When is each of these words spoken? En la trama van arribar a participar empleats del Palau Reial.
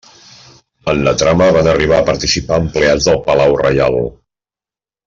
En 0.93 1.01
la 1.07 1.13
trama 1.23 1.51
van 1.59 1.69
arribar 1.75 1.99
a 2.01 2.07
participar 2.09 2.61
empleats 2.65 3.11
del 3.11 3.23
Palau 3.31 3.55
Reial. 3.65 4.03